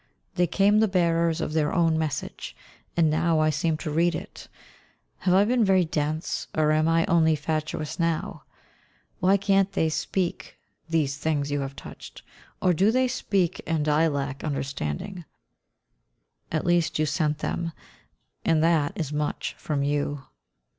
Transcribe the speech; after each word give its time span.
They 0.33 0.47
came 0.47 0.79
the 0.79 0.87
bearers 0.87 1.41
of 1.41 1.53
their 1.53 1.71
own 1.71 1.95
message, 1.95 2.55
and 2.97 3.07
now 3.07 3.37
I 3.39 3.51
seem 3.51 3.77
to 3.77 3.91
read 3.91 4.15
it. 4.15 4.47
Have 5.19 5.35
I 5.35 5.45
been 5.45 5.63
very 5.63 5.85
dense, 5.85 6.47
or 6.55 6.71
am 6.71 6.87
I 6.87 7.05
only 7.05 7.35
fatuous 7.35 7.99
now? 7.99 8.41
Why 9.19 9.37
can't 9.37 9.71
they 9.73 9.89
speak, 9.89 10.57
these 10.89 11.17
things 11.17 11.51
you 11.51 11.59
have 11.59 11.75
touched, 11.75 12.23
or 12.63 12.73
do 12.73 12.89
they 12.91 13.07
speak 13.07 13.61
and 13.67 13.87
I 13.87 14.07
lack 14.07 14.43
understanding? 14.43 15.23
At 16.51 16.65
least 16.65 16.97
you 16.97 17.05
sent 17.05 17.37
them, 17.37 17.71
and 18.43 18.63
that 18.63 18.93
is 18.95 19.13
much 19.13 19.53
from 19.59 19.83
you. 19.83 20.23